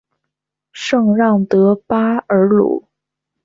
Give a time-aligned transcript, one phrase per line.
[0.73, 2.85] 圣让德巴尔鲁。